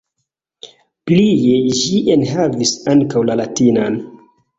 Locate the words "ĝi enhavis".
1.79-2.73